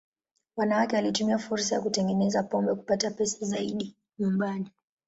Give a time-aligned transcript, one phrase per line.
[0.55, 4.69] Wanawake walitumia fursa ya kutengeneza pombe kupata pesa zaidi nyumbani.